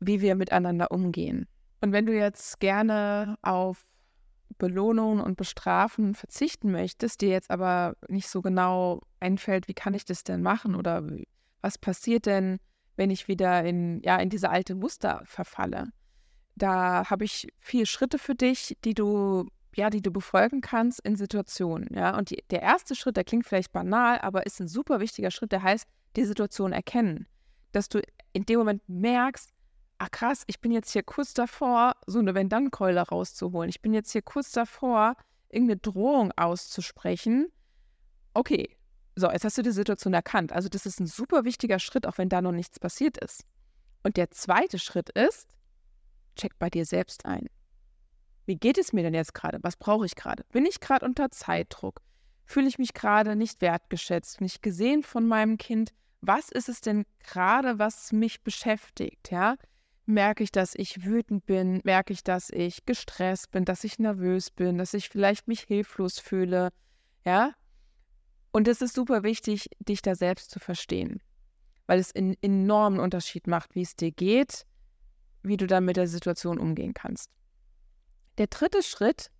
[0.00, 1.46] wie wir miteinander umgehen.
[1.80, 3.84] Und wenn du jetzt gerne auf
[4.58, 10.04] Belohnungen und Bestrafen verzichten möchtest, dir jetzt aber nicht so genau einfällt, wie kann ich
[10.04, 11.06] das denn machen oder
[11.60, 12.58] was passiert denn,
[12.96, 15.90] wenn ich wieder in, ja, in diese alte Muster verfalle.
[16.54, 21.16] Da habe ich vier Schritte für dich, die du, ja, die du befolgen kannst in
[21.16, 21.88] Situationen.
[21.94, 22.16] Ja?
[22.16, 25.52] Und die, der erste Schritt, der klingt vielleicht banal, aber ist ein super wichtiger Schritt,
[25.52, 27.26] der heißt, die Situation erkennen.
[27.72, 28.02] Dass du
[28.34, 29.50] in dem Moment merkst,
[29.98, 33.70] ach krass, ich bin jetzt hier kurz davor, so eine Wenn-Dann-Keule rauszuholen.
[33.70, 35.16] Ich bin jetzt hier kurz davor,
[35.48, 37.50] irgendeine Drohung auszusprechen.
[38.34, 38.76] Okay,
[39.14, 40.52] so, jetzt hast du die Situation erkannt.
[40.52, 43.44] Also das ist ein super wichtiger Schritt, auch wenn da noch nichts passiert ist.
[44.02, 45.48] Und der zweite Schritt ist,
[46.36, 47.48] check bei dir selbst ein.
[48.46, 49.58] Wie geht es mir denn jetzt gerade?
[49.62, 50.44] Was brauche ich gerade?
[50.50, 52.00] Bin ich gerade unter Zeitdruck?
[52.44, 55.92] Fühle ich mich gerade nicht wertgeschätzt, nicht gesehen von meinem Kind?
[56.20, 59.30] Was ist es denn gerade, was mich beschäftigt?
[59.30, 59.56] Ja?
[60.06, 61.80] Merke ich, dass ich wütend bin?
[61.84, 66.18] Merke ich, dass ich gestresst bin, dass ich nervös bin, dass ich vielleicht mich hilflos
[66.18, 66.70] fühle?
[67.24, 67.52] Ja?
[68.52, 71.22] Und es ist super wichtig, dich da selbst zu verstehen,
[71.86, 74.66] weil es einen enormen Unterschied macht, wie es dir geht,
[75.42, 77.30] wie du dann mit der Situation umgehen kannst.
[78.38, 79.30] Der dritte Schritt,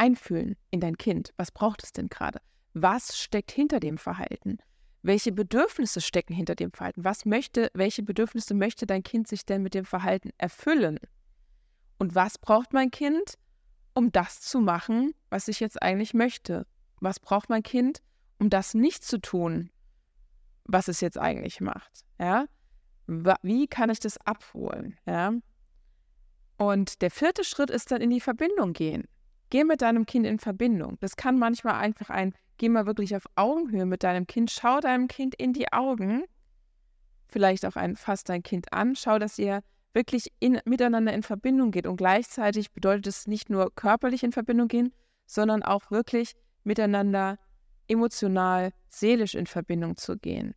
[0.00, 1.34] einfühlen in dein Kind.
[1.36, 2.40] Was braucht es denn gerade?
[2.72, 4.58] Was steckt hinter dem Verhalten?
[5.02, 7.04] Welche Bedürfnisse stecken hinter dem Verhalten?
[7.04, 10.98] Was möchte, welche Bedürfnisse möchte dein Kind sich denn mit dem Verhalten erfüllen?
[11.98, 13.34] Und was braucht mein Kind,
[13.94, 16.66] um das zu machen, was ich jetzt eigentlich möchte?
[17.00, 18.02] Was braucht mein Kind,
[18.40, 19.70] um das nicht zu tun,
[20.64, 22.04] was es jetzt eigentlich macht.
[22.18, 22.46] Ja?
[23.06, 24.98] Wie kann ich das abholen?
[25.06, 25.32] Ja?
[26.56, 29.04] Und der vierte Schritt ist dann in die Verbindung gehen.
[29.50, 30.96] Geh mit deinem Kind in Verbindung.
[31.00, 35.08] Das kann manchmal einfach ein, geh mal wirklich auf Augenhöhe mit deinem Kind, schau deinem
[35.08, 36.24] Kind in die Augen,
[37.28, 39.60] vielleicht auch ein, fass dein Kind an, schau, dass ihr
[39.92, 41.86] wirklich in, miteinander in Verbindung geht.
[41.86, 44.92] Und gleichzeitig bedeutet es nicht nur körperlich in Verbindung gehen,
[45.26, 47.38] sondern auch wirklich miteinander
[47.90, 50.54] emotional, seelisch in Verbindung zu gehen.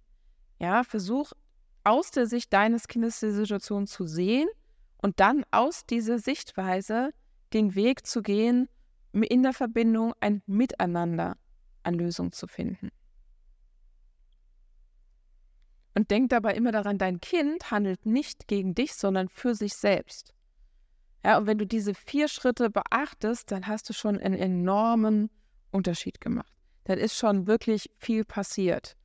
[0.59, 1.31] Ja, versuch
[1.83, 4.47] aus der Sicht deines Kindes die Situation zu sehen
[4.97, 7.11] und dann aus dieser Sichtweise
[7.53, 8.69] den Weg zu gehen,
[9.11, 11.37] in der Verbindung ein Miteinander
[11.83, 12.89] an Lösungen zu finden.
[15.95, 20.33] Und denk dabei immer daran, dein Kind handelt nicht gegen dich, sondern für sich selbst.
[21.23, 25.29] Ja, und wenn du diese vier Schritte beachtest, dann hast du schon einen enormen
[25.71, 26.51] Unterschied gemacht.
[26.85, 28.95] Dann ist schon wirklich viel passiert.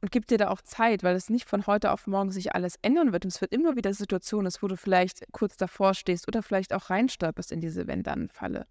[0.00, 2.76] Und gib dir da auch Zeit, weil es nicht von heute auf morgen sich alles
[2.82, 3.24] ändern wird.
[3.24, 6.90] Und es wird immer wieder Situationen, wo du vielleicht kurz davor stehst oder vielleicht auch
[6.90, 8.66] reinstolperst in diese Wenn-Dann-Falle.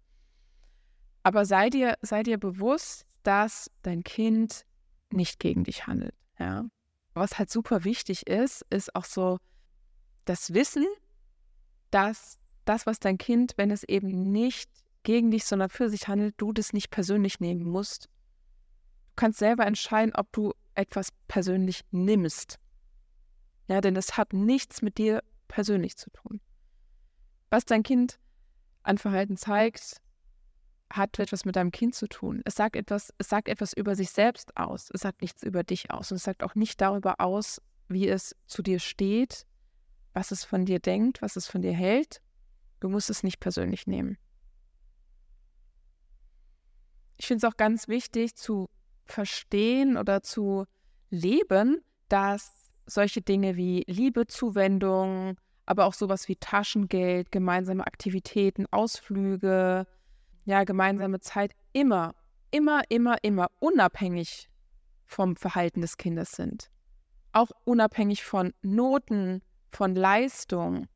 [1.24, 4.64] Aber sei dir, sei dir bewusst, dass dein Kind
[5.10, 6.14] nicht gegen dich handelt.
[6.38, 6.66] Ja?
[7.14, 9.38] Was halt super wichtig ist, ist auch so
[10.24, 10.86] das Wissen,
[11.90, 14.70] dass das, was dein Kind, wenn es eben nicht
[15.02, 18.08] gegen dich, sondern für sich handelt, du das nicht persönlich nehmen musst.
[19.14, 22.58] Du kannst selber entscheiden, ob du etwas persönlich nimmst.
[23.68, 26.40] Ja, denn es hat nichts mit dir persönlich zu tun.
[27.48, 28.18] Was dein Kind
[28.82, 30.00] an Verhalten zeigt,
[30.90, 32.42] hat etwas mit deinem Kind zu tun.
[32.44, 34.90] Es sagt etwas, es sagt etwas über sich selbst aus.
[34.92, 36.10] Es sagt nichts über dich aus.
[36.10, 39.46] Und es sagt auch nicht darüber aus, wie es zu dir steht,
[40.12, 42.20] was es von dir denkt, was es von dir hält.
[42.80, 44.18] Du musst es nicht persönlich nehmen.
[47.16, 48.68] Ich finde es auch ganz wichtig zu
[49.04, 50.64] verstehen oder zu
[51.10, 55.36] leben, dass solche Dinge wie Liebe, Zuwendung,
[55.66, 59.86] aber auch sowas wie Taschengeld, gemeinsame Aktivitäten, Ausflüge,
[60.44, 62.14] ja, gemeinsame Zeit immer,
[62.50, 64.48] immer, immer, immer unabhängig
[65.06, 66.70] vom Verhalten des Kindes sind.
[67.32, 70.86] Auch unabhängig von Noten, von Leistung,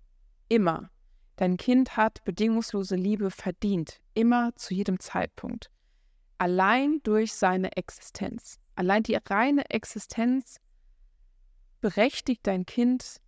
[0.48, 0.90] immer.
[1.36, 5.70] Dein Kind hat bedingungslose Liebe verdient, immer zu jedem Zeitpunkt.
[6.38, 8.58] Allein durch seine Existenz.
[8.76, 10.60] Allein die reine Existenz
[11.80, 13.20] berechtigt dein Kind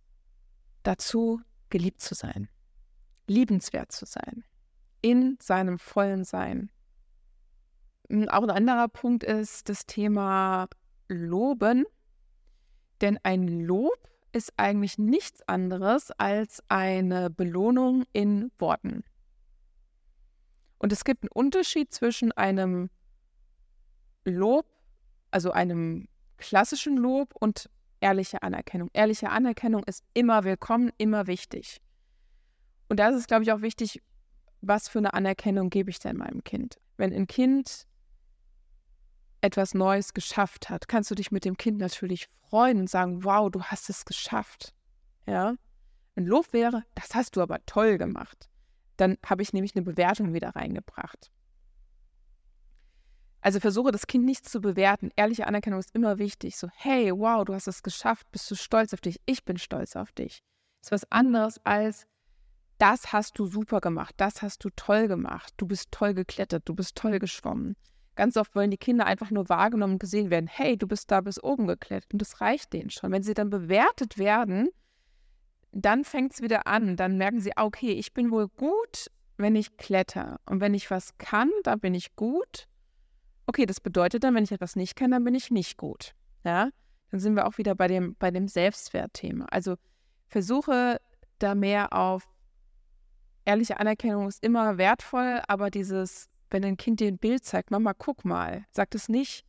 [0.83, 2.49] dazu, geliebt zu sein,
[3.27, 4.43] liebenswert zu sein
[5.01, 6.71] in seinem vollen Sein.
[8.29, 10.67] Auch ein anderer Punkt ist das Thema
[11.07, 11.85] Loben.
[13.01, 19.03] Denn ein Lob ist eigentlich nichts anderes als eine Belohnung in Worten.
[20.77, 22.89] Und es gibt einen Unterschied zwischen einem
[24.25, 24.65] Lob,
[25.31, 26.07] also einem
[26.37, 28.89] klassischen Lob und ehrlicher Anerkennung.
[28.93, 31.79] Ehrliche Anerkennung ist immer willkommen, immer wichtig.
[32.89, 34.01] Und da ist es, glaube ich, auch wichtig,
[34.61, 36.77] was für eine Anerkennung gebe ich denn meinem Kind?
[36.97, 37.87] Wenn ein Kind
[39.41, 43.49] etwas Neues geschafft hat, kannst du dich mit dem Kind natürlich freuen und sagen, wow,
[43.49, 44.73] du hast es geschafft.
[45.25, 45.55] Ja?
[46.15, 48.49] Ein Lob wäre, das hast du aber toll gemacht.
[48.97, 51.31] Dann habe ich nämlich eine Bewertung wieder reingebracht.
[53.41, 55.11] Also versuche das Kind nicht zu bewerten.
[55.15, 56.57] Ehrliche Anerkennung ist immer wichtig.
[56.57, 58.31] So, hey, wow, du hast es geschafft.
[58.31, 59.19] Bist du stolz auf dich?
[59.25, 60.43] Ich bin stolz auf dich.
[60.81, 62.07] Ist was anderes als,
[62.77, 66.73] das hast du super gemacht, das hast du toll gemacht, du bist toll geklettert, du
[66.73, 67.75] bist toll geschwommen.
[68.15, 71.21] Ganz oft wollen die Kinder einfach nur wahrgenommen und gesehen werden, hey, du bist da
[71.21, 73.11] bis oben geklettert und das reicht denen schon.
[73.11, 74.69] Wenn sie dann bewertet werden,
[75.71, 79.55] dann fängt es wieder an, dann merken sie, ah, okay, ich bin wohl gut, wenn
[79.55, 82.67] ich kletter und wenn ich was kann, dann bin ich gut.
[83.51, 86.13] Okay, das bedeutet dann, wenn ich etwas nicht kann, dann bin ich nicht gut.
[86.45, 86.69] Ja,
[87.09, 89.43] dann sind wir auch wieder bei dem, bei dem Selbstwertthema.
[89.51, 89.75] Also
[90.29, 91.01] versuche
[91.37, 92.29] da mehr auf
[93.43, 97.91] ehrliche Anerkennung ist immer wertvoll, aber dieses, wenn ein Kind dir ein Bild zeigt, Mama,
[97.93, 99.43] guck mal, sagt es nicht,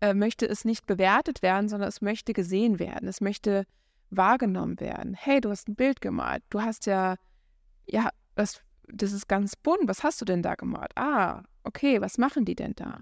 [0.00, 3.66] äh, möchte es nicht bewertet werden, sondern es möchte gesehen werden, es möchte
[4.10, 5.14] wahrgenommen werden.
[5.14, 7.14] Hey, du hast ein Bild gemalt, du hast ja,
[7.86, 10.90] ja, das, das ist ganz bunt, was hast du denn da gemalt?
[10.96, 12.98] Ah, okay, was machen die denn da?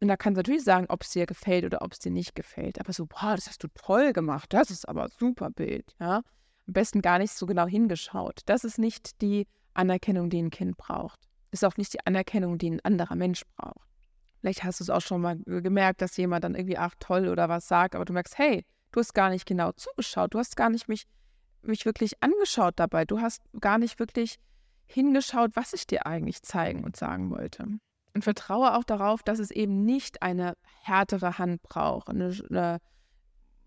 [0.00, 2.34] Und da kannst du natürlich sagen, ob es dir gefällt oder ob es dir nicht
[2.34, 2.80] gefällt.
[2.80, 6.22] Aber so, boah, das hast du toll gemacht, das ist aber ein super Bild, ja
[6.70, 8.42] am besten gar nicht so genau hingeschaut.
[8.46, 11.18] Das ist nicht die Anerkennung, die ein Kind braucht.
[11.50, 13.88] Ist auch nicht die Anerkennung, die ein anderer Mensch braucht.
[14.40, 17.48] Vielleicht hast du es auch schon mal gemerkt, dass jemand dann irgendwie, ach toll oder
[17.48, 20.70] was sagt, aber du merkst, hey, du hast gar nicht genau zugeschaut, du hast gar
[20.70, 21.06] nicht mich,
[21.62, 24.36] mich wirklich angeschaut dabei, du hast gar nicht wirklich
[24.86, 27.66] hingeschaut, was ich dir eigentlich zeigen und sagen wollte.
[28.14, 32.78] Und vertraue auch darauf, dass es eben nicht eine härtere Hand braucht, eine, eine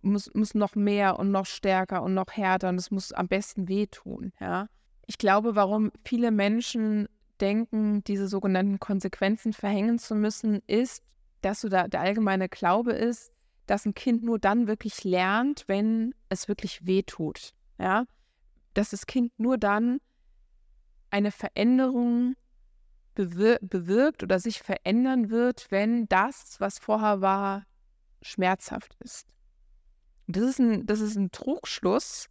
[0.03, 3.67] muss, muss noch mehr und noch stärker und noch härter und es muss am besten
[3.67, 4.33] wehtun.
[4.39, 4.67] Ja?
[5.05, 7.07] Ich glaube, warum viele Menschen
[7.41, 11.03] denken, diese sogenannten Konsequenzen verhängen zu müssen, ist,
[11.41, 13.31] dass so da, der allgemeine Glaube ist,
[13.65, 17.53] dass ein Kind nur dann wirklich lernt, wenn es wirklich wehtut.
[17.79, 18.05] Ja?
[18.73, 19.99] Dass das Kind nur dann
[21.09, 22.35] eine Veränderung
[23.13, 27.63] bewir bewirkt oder sich verändern wird, wenn das, was vorher war,
[28.21, 29.27] schmerzhaft ist.
[30.27, 32.27] Das ist ein, das ist ein Trugschluss,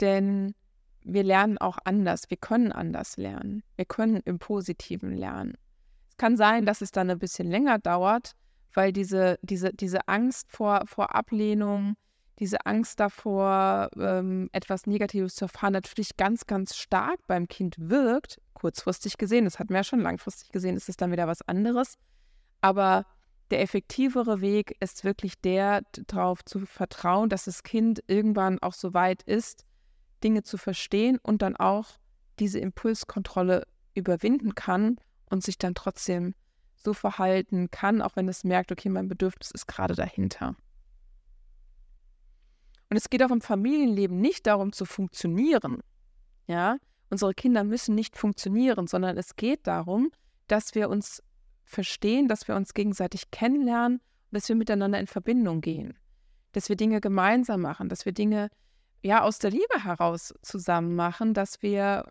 [0.00, 0.54] denn
[1.02, 2.24] wir lernen auch anders.
[2.28, 3.62] Wir können anders lernen.
[3.76, 5.54] Wir können im Positiven lernen.
[6.10, 8.32] Es kann sein, dass es dann ein bisschen länger dauert,
[8.74, 11.94] weil diese, diese, diese Angst vor, vor Ablehnung,
[12.38, 18.40] diese Angst davor, ähm, etwas Negatives zu erfahren, natürlich ganz, ganz stark beim Kind wirkt,
[18.52, 21.94] kurzfristig gesehen, das hatten wir ja schon langfristig gesehen, ist es dann wieder was anderes.
[22.60, 23.06] Aber
[23.50, 28.92] der effektivere Weg ist wirklich der, darauf zu vertrauen, dass das Kind irgendwann auch so
[28.92, 29.64] weit ist,
[30.24, 31.86] Dinge zu verstehen und dann auch
[32.38, 34.96] diese Impulskontrolle überwinden kann
[35.30, 36.34] und sich dann trotzdem
[36.74, 40.56] so verhalten kann, auch wenn es merkt, okay, mein Bedürfnis ist gerade dahinter.
[42.88, 45.80] Und es geht auch im Familienleben nicht darum zu funktionieren.
[46.46, 46.76] Ja,
[47.10, 50.12] unsere Kinder müssen nicht funktionieren, sondern es geht darum,
[50.46, 51.22] dass wir uns
[51.64, 55.98] verstehen, dass wir uns gegenseitig kennenlernen und dass wir miteinander in Verbindung gehen.
[56.52, 58.50] Dass wir Dinge gemeinsam machen, dass wir Dinge
[59.02, 62.10] ja aus der Liebe heraus zusammen machen, dass wir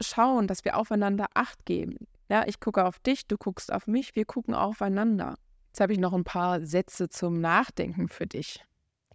[0.00, 2.06] schauen, dass wir aufeinander Acht geben.
[2.30, 5.36] Ja, ich gucke auf dich, du guckst auf mich, wir gucken aufeinander.
[5.68, 8.64] Jetzt habe ich noch ein paar Sätze zum Nachdenken für dich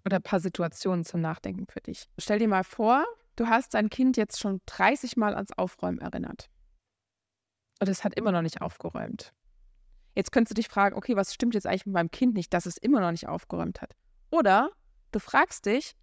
[0.06, 2.08] oder ein paar Situationen zum Nachdenken für dich.
[2.18, 6.50] Stell dir mal vor, du hast dein Kind jetzt schon 30 Mal ans Aufräumen erinnert.
[7.80, 9.34] Und es hat immer noch nicht aufgeräumt.
[10.16, 12.66] Jetzt könntest du dich fragen, okay, was stimmt jetzt eigentlich mit meinem Kind nicht, dass
[12.66, 13.96] es immer noch nicht aufgeräumt hat?
[14.30, 14.70] Oder
[15.12, 15.96] du fragst dich,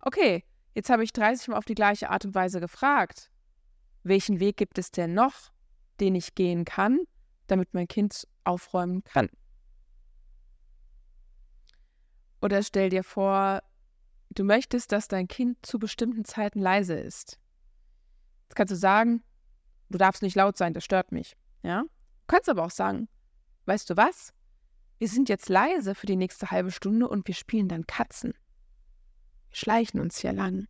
[0.00, 3.30] okay, jetzt habe ich 30 Mal auf die gleiche Art und Weise gefragt.
[4.02, 5.50] Welchen Weg gibt es denn noch,
[5.98, 7.00] den ich gehen kann,
[7.46, 9.30] damit mein Kind aufräumen kann?
[12.44, 13.62] Oder stell dir vor,
[14.28, 17.38] du möchtest, dass dein Kind zu bestimmten Zeiten leise ist.
[18.42, 19.22] Jetzt kannst du sagen,
[19.88, 21.38] du darfst nicht laut sein, das stört mich.
[21.62, 21.84] Ja?
[21.84, 23.08] Du kannst aber auch sagen,
[23.64, 24.34] weißt du was?
[24.98, 28.34] Wir sind jetzt leise für die nächste halbe Stunde und wir spielen dann Katzen.
[29.48, 30.66] Wir schleichen uns hier lang.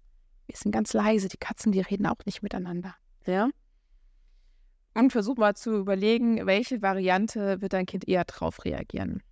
[0.47, 2.95] Wir sind ganz leise, die Katzen, die reden auch nicht miteinander.
[3.27, 3.51] Ja?
[4.95, 9.25] Und versuch mal zu überlegen, welche Variante wird dein Kind eher drauf reagieren.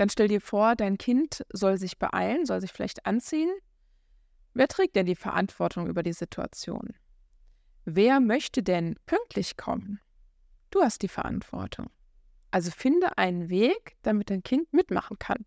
[0.00, 3.50] Dann stell dir vor, dein Kind soll sich beeilen, soll sich vielleicht anziehen.
[4.54, 6.94] Wer trägt denn die Verantwortung über die Situation?
[7.84, 10.00] Wer möchte denn pünktlich kommen?
[10.70, 11.90] Du hast die Verantwortung.
[12.50, 15.44] Also finde einen Weg, damit dein Kind mitmachen kann.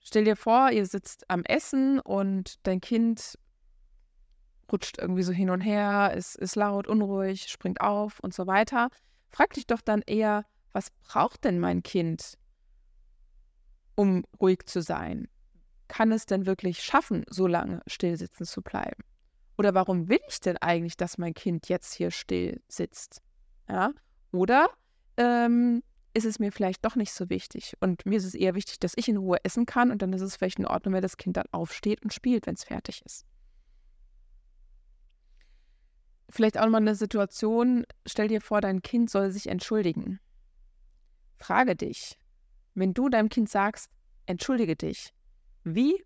[0.00, 3.38] Stell dir vor, ihr sitzt am Essen und dein Kind
[4.72, 8.88] rutscht irgendwie so hin und her, ist, ist laut, unruhig, springt auf und so weiter.
[9.28, 12.38] Frag dich doch dann eher, was braucht denn mein Kind,
[13.94, 15.28] um ruhig zu sein?
[15.88, 19.04] Kann es denn wirklich schaffen, so lange still sitzen zu bleiben?
[19.58, 23.20] Oder warum will ich denn eigentlich, dass mein Kind jetzt hier still sitzt?
[23.68, 23.92] Ja?
[24.32, 24.68] Oder
[25.18, 25.82] ähm,
[26.14, 27.74] ist es mir vielleicht doch nicht so wichtig?
[27.80, 30.22] Und mir ist es eher wichtig, dass ich in Ruhe essen kann und dann ist
[30.22, 33.26] es vielleicht in Ordnung, wenn das Kind dann aufsteht und spielt, wenn es fertig ist.
[36.28, 40.18] Vielleicht auch mal eine Situation, stell dir vor, dein Kind soll sich entschuldigen.
[41.42, 42.16] Frage dich,
[42.74, 43.90] wenn du deinem Kind sagst,
[44.26, 45.12] entschuldige dich,
[45.64, 46.04] wie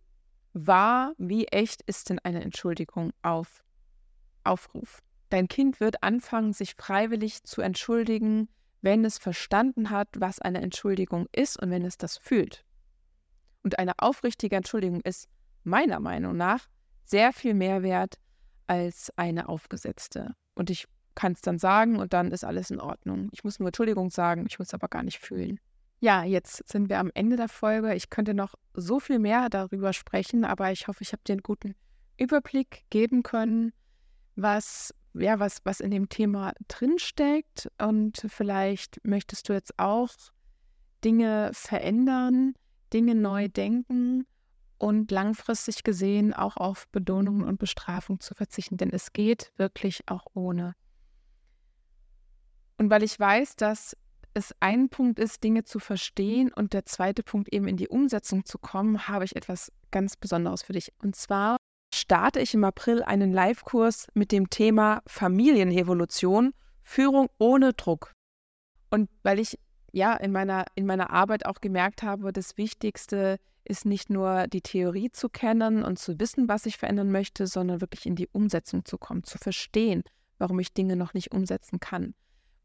[0.55, 3.63] wahr, wie echt ist denn eine Entschuldigung auf
[4.45, 5.03] Aufruf?
[5.29, 8.49] Dein Kind wird anfangen, sich freiwillig zu entschuldigen,
[8.81, 12.65] wenn es verstanden hat, was eine Entschuldigung ist und wenn es das fühlt.
[13.63, 15.29] Und eine aufrichtige Entschuldigung ist
[15.65, 16.67] meiner Meinung nach
[17.05, 18.19] sehr viel mehr wert
[18.69, 20.35] als eine aufgesetzte.
[20.55, 23.29] Und ich kann es dann sagen und dann ist alles in Ordnung.
[23.33, 25.59] Ich muss nur Entschuldigung sagen, ich muss aber gar nicht fühlen.
[25.99, 27.95] Ja, jetzt sind wir am Ende der Folge.
[27.95, 31.43] Ich könnte noch so viel mehr darüber sprechen, aber ich hoffe, ich habe dir einen
[31.43, 31.75] guten
[32.17, 33.73] Überblick geben können,
[34.37, 37.71] was ja, was, was in dem Thema drinsteckt.
[37.79, 40.11] Und vielleicht möchtest du jetzt auch
[41.05, 42.55] Dinge verändern,
[42.93, 44.27] Dinge neu denken
[44.79, 48.77] und langfristig gesehen auch auf Belohnungen und Bestrafung zu verzichten.
[48.77, 50.75] Denn es geht wirklich auch ohne.
[52.79, 53.97] Und weil ich weiß, dass
[54.35, 58.45] es ein Punkt ist, Dinge zu verstehen und der zweite Punkt eben in die Umsetzung
[58.45, 60.93] zu kommen, habe ich etwas ganz Besonderes für dich.
[61.03, 61.57] Und zwar
[61.95, 66.53] starte ich im April einen Live-Kurs mit dem Thema Familienevolution,
[66.83, 68.13] Führung ohne Druck.
[68.91, 69.59] Und weil ich
[69.93, 74.61] ja in meiner, in meiner Arbeit auch gemerkt habe, das Wichtigste ist nicht nur die
[74.61, 78.85] Theorie zu kennen und zu wissen, was ich verändern möchte, sondern wirklich in die Umsetzung
[78.85, 80.05] zu kommen, zu verstehen,
[80.37, 82.15] warum ich Dinge noch nicht umsetzen kann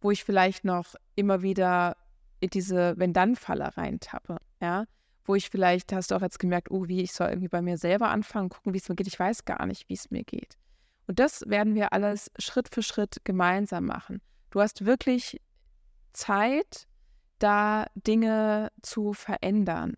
[0.01, 1.95] wo ich vielleicht noch immer wieder
[2.39, 4.85] in diese Wenn-Dann-Falle reintappe, ja,
[5.23, 7.77] wo ich vielleicht, hast du auch jetzt gemerkt, oh, wie ich soll irgendwie bei mir
[7.77, 9.07] selber anfangen, gucken, wie es mir geht.
[9.07, 10.57] Ich weiß gar nicht, wie es mir geht.
[11.07, 14.21] Und das werden wir alles Schritt für Schritt gemeinsam machen.
[14.49, 15.39] Du hast wirklich
[16.13, 16.87] Zeit,
[17.39, 19.95] da Dinge zu verändern.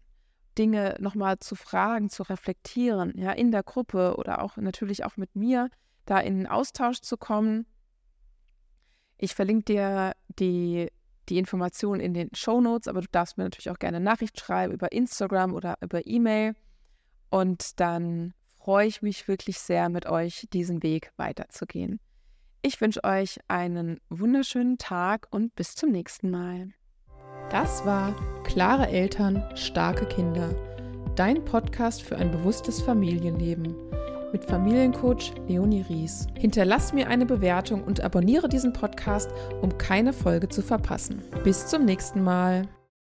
[0.58, 5.36] Dinge nochmal zu fragen, zu reflektieren, ja, in der Gruppe oder auch natürlich auch mit
[5.36, 5.70] mir,
[6.06, 7.66] da in den Austausch zu kommen.
[9.18, 10.89] Ich verlinke dir die,
[11.30, 14.74] die Informationen in den Show Notes, aber du darfst mir natürlich auch gerne Nachricht schreiben
[14.74, 16.55] über Instagram oder über E-Mail.
[17.30, 21.99] Und dann freue ich mich wirklich sehr, mit euch diesen Weg weiterzugehen.
[22.61, 26.70] Ich wünsche euch einen wunderschönen Tag und bis zum nächsten Mal.
[27.49, 30.55] Das war Klare Eltern, starke Kinder.
[31.16, 33.76] Dein Podcast für ein bewusstes Familienleben
[34.34, 36.28] mit Familiencoach Leonie Ries.
[36.38, 39.32] Hinterlass mir eine Bewertung und abonniere diesen Podcast,
[39.62, 41.22] um keine Folge zu verpassen.
[41.44, 42.68] Bis zum nächsten Mal.